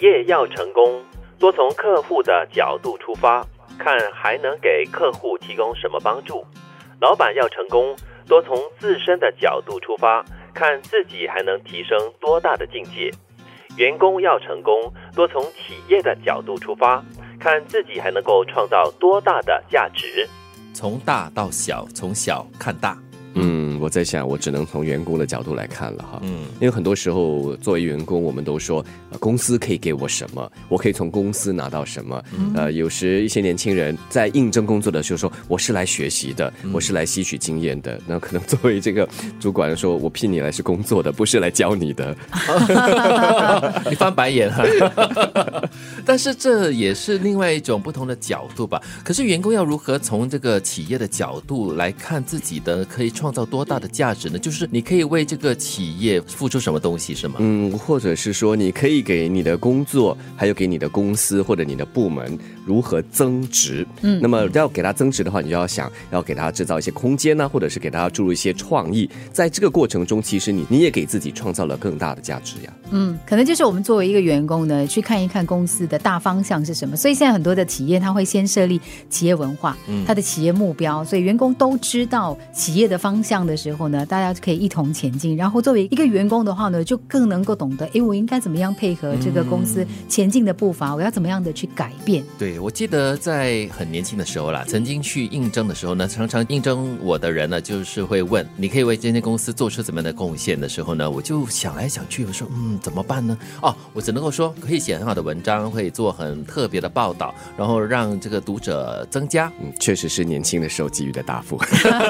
[0.00, 1.02] 业要成功，
[1.38, 3.46] 多从客户的角度出发，
[3.78, 6.44] 看还能给客户提供什么帮助；
[7.00, 7.96] 老板要成功，
[8.26, 10.24] 多从自身的角度出发，
[10.54, 13.10] 看自己还能提升多大的境界；
[13.76, 17.02] 员工要成功，多从企业的角度出发，
[17.38, 20.28] 看自己还能够创造多大的价值。
[20.74, 22.96] 从大到小，从小看大。
[23.78, 26.20] 嗯，我在想，我只能从员工的角度来看了哈。
[26.22, 32.22] 嗯，因为很多时候作为员工，我们都说、呃公司可以给我什么，我可以从公司拿到什么。
[32.54, 38.00] 呃，有时一些年轻人在应征工作的时候说，我是来学习的，我是来吸取经验的。
[38.06, 39.08] 那可能作为这个
[39.40, 42.16] 主管说，我聘你来是工作的，不是来教你的。
[43.88, 44.64] 你翻白眼哈，
[46.04, 48.80] 但是这也是另外一种不同的角度吧。
[49.04, 54.38] 可是员工要如何从这个企业的角度来看自己的可以创造多大的价值呢？
[54.38, 57.34] 就是你可以为这个企业付出什么东西，是吗？
[57.38, 63.86] 嗯，或者是说，你可以给你的工作，还有给你的公司或者你的部门如何增值。
[64.00, 69.08] 嗯，那么要给它增值的话，你就要想要给它制造一些空间呢、或者是给它注入一些创意。
[69.32, 72.72] 在这个过程中，其实你你也给自己创造了更大的价值呀。
[72.90, 76.96] 嗯，可能就是我们作为一个员工呢，去看一看公司的大方向是什么。
[76.96, 78.80] 所以现在很多的企业，它会先设立
[79.10, 85.36] 企业文化，它的企业目标，所以员工都知道企业的方向的时候呢，大家可以一同前进。
[85.36, 92.24] 然后作为一个员工的话呢，就更能够懂得，哎，我应该怎么样配合这个公司前进的步伐，我要怎么样的去改变。
[92.38, 103.36] 对，我记得在很年轻的时候啦，曾经去应征的时候呢，常常应征我的人呢，就是会问你可以为这间公司做出怎么样的贡献的时候呢，我就想来想去，我说嗯，怎么办呢？
[103.60, 109.50] 哦，我只能够说可以写很好的文章，可以做很特别的报道，然后让这个读者增加。
[109.60, 111.58] 嗯，确实是年轻的时候给予的答复，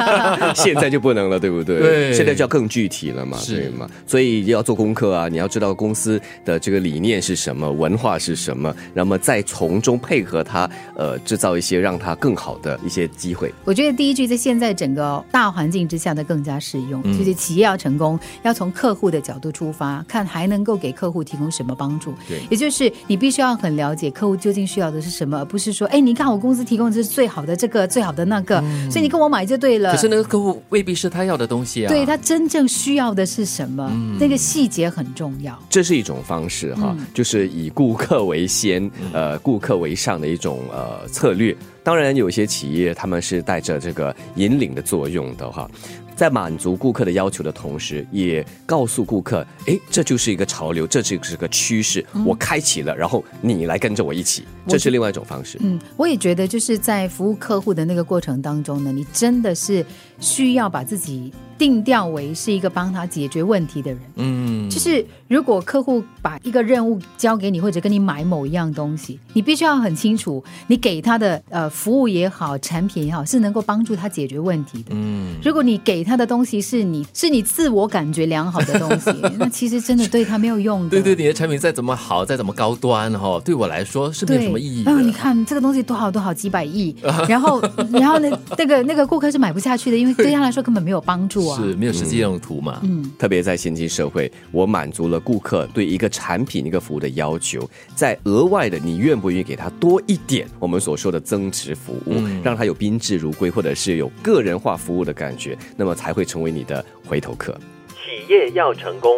[0.54, 1.78] 现在就不能了，对不对？
[1.78, 3.88] 对现在就要更具体了嘛，对嘛？
[4.06, 13.52] 所以要做功课啊，你要知道公司的这个理念是什么，文化是什么，那么再从中配合它，呃，制造一些让它更好的一些机会。
[13.64, 22.14] 我觉得第一句在现在整个大环境之下呢更加适用，就是企业要成功，要从客户的角度出发，看还能够给客户提供什么帮助。
[22.26, 29.92] 对也就是你必须要很了解客户究竟需要的是什么，而不是说，哎，你看我公司提供的是最好的这个，最好的那个，所以你跟我买就对了。
[29.92, 31.88] 可是那个客户未必是他要的东西啊。
[31.88, 35.56] 对他真正需要的是什么，那个细节很重要。
[35.70, 41.56] 这是一种方式哈，就是以顾客为先，呃，顾客为上的一种呃策略。
[41.88, 45.66] 当然，有些企业他们是带着这个引领的作用的哈，
[46.14, 55.56] 在满足顾客的要求的同时，也告诉顾客，诶，这就是一个潮流，这就是个趋势，我开启了，然后你来跟着我一起，这是另外一种方式。
[55.62, 59.82] 嗯，我也觉得就是在服务客户的那个过程当中呢，你真的是
[60.20, 64.00] 需要把自己定调为是一个帮他解决问题的人。
[64.16, 74.90] 嗯，就是如果客户把一个任务交给你，或者跟你买某一样东西，你必须要很清楚，你给他的呃服务也好，产品也好，是能够帮助他解决问题的。
[74.92, 80.90] 嗯，如果你给他的东西是你是你自我感觉良好的东西， 那其实真的对他没有用的。
[80.90, 84.92] 对对，你的产品再怎么好，再怎么高端哈，对我来说是没有，什么意义的。
[84.92, 86.94] 哦，你看这个东西多好多好几百亿，
[87.28, 91.56] 然后然后呢，那个那个顾客是买不下去的，因为对他来说根本没有帮助啊。
[91.56, 92.80] 是没有实际用途嘛？
[92.82, 107.56] 嗯，特别在现今社会，我满足了顾客对一个产品、一个服务的要求，在额外的，你愿不愿意给他多一点我们所说的增值服务，嗯让他有宾至如归，或者是有个人化服务的感觉，那么才会成为你的回头客。
[107.88, 109.12] 企业要成功，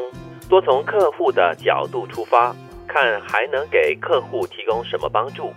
[0.49, 2.55] 多从客户的角度出发，
[2.87, 5.53] 看还能给客户提供什么帮助；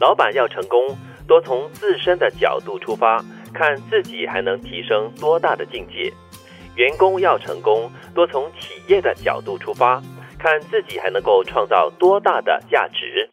[0.00, 6.12] 老板要成功，多从自身的角度出发，看自己还能提升多大的境界；
[6.74, 10.02] 员工要成功，多从企业的角度出发，
[10.38, 13.29] 看自己还能够创造多大的价值。